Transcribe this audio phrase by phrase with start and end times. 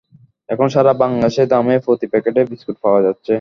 [0.49, 3.29] এখন সারা বাংলাদেশে এ দামে প্রতি প্যাকেট বিস্কুট পাওয়া যাচ্ছে।